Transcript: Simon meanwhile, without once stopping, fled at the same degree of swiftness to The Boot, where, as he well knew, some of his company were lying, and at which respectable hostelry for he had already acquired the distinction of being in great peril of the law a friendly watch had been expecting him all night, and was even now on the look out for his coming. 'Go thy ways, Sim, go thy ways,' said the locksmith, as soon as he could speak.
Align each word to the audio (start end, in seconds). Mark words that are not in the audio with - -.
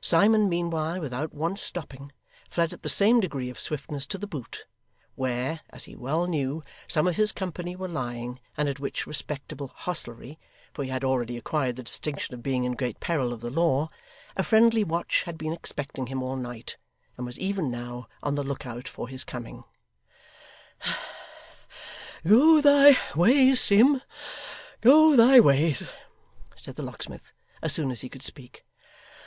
Simon 0.00 0.48
meanwhile, 0.48 0.98
without 1.00 1.34
once 1.34 1.60
stopping, 1.60 2.12
fled 2.48 2.72
at 2.72 2.82
the 2.82 2.88
same 2.88 3.20
degree 3.20 3.50
of 3.50 3.60
swiftness 3.60 4.06
to 4.06 4.16
The 4.16 4.26
Boot, 4.26 4.64
where, 5.16 5.60
as 5.68 5.84
he 5.84 5.94
well 5.94 6.26
knew, 6.26 6.64
some 6.88 7.06
of 7.06 7.16
his 7.16 7.30
company 7.30 7.76
were 7.76 7.86
lying, 7.86 8.40
and 8.56 8.70
at 8.70 8.80
which 8.80 9.06
respectable 9.06 9.68
hostelry 9.68 10.38
for 10.72 10.82
he 10.82 10.88
had 10.88 11.04
already 11.04 11.36
acquired 11.36 11.76
the 11.76 11.82
distinction 11.82 12.34
of 12.34 12.42
being 12.42 12.64
in 12.64 12.72
great 12.72 13.00
peril 13.00 13.34
of 13.34 13.42
the 13.42 13.50
law 13.50 13.90
a 14.34 14.42
friendly 14.42 14.82
watch 14.82 15.24
had 15.24 15.36
been 15.36 15.52
expecting 15.52 16.06
him 16.06 16.22
all 16.22 16.36
night, 16.36 16.78
and 17.18 17.26
was 17.26 17.38
even 17.38 17.68
now 17.70 18.08
on 18.22 18.36
the 18.36 18.42
look 18.42 18.64
out 18.64 18.88
for 18.88 19.08
his 19.08 19.24
coming. 19.24 19.64
'Go 22.26 22.62
thy 22.62 22.96
ways, 23.14 23.60
Sim, 23.60 24.00
go 24.80 25.14
thy 25.16 25.38
ways,' 25.38 25.90
said 26.56 26.76
the 26.76 26.82
locksmith, 26.82 27.34
as 27.60 27.74
soon 27.74 27.90
as 27.90 28.00
he 28.00 28.08
could 28.08 28.22
speak. 28.22 28.64